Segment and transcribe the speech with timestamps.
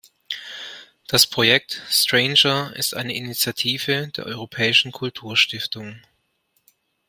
[1.07, 6.01] Das Projekt "Stranger" ist eine Initiative der Europäischen Kulturstiftung.